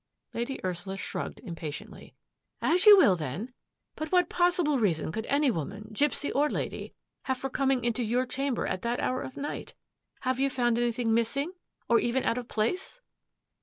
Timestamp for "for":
7.37-7.51